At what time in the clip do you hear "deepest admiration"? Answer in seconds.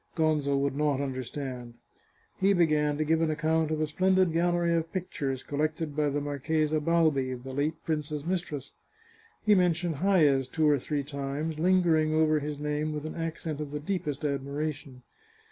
13.79-15.03